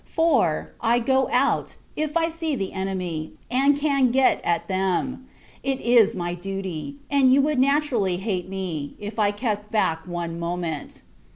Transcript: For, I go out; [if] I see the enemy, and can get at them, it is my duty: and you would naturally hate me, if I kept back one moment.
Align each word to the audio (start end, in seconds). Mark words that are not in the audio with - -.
For, 0.07 0.71
I 0.81 0.97
go 0.97 1.29
out; 1.31 1.75
[if] 1.95 2.17
I 2.17 2.29
see 2.29 2.55
the 2.55 2.73
enemy, 2.73 3.33
and 3.51 3.77
can 3.77 4.09
get 4.09 4.41
at 4.43 4.67
them, 4.67 5.27
it 5.61 5.79
is 5.79 6.15
my 6.15 6.33
duty: 6.33 6.95
and 7.11 7.31
you 7.31 7.39
would 7.43 7.59
naturally 7.59 8.17
hate 8.17 8.49
me, 8.49 8.95
if 8.97 9.19
I 9.19 9.29
kept 9.29 9.71
back 9.71 10.07
one 10.07 10.39
moment. 10.39 11.03